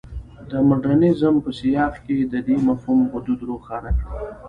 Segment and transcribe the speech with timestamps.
[0.49, 4.09] د مډرنیزم په سیاق کې د دې مفهوم حدود روښانه کړي.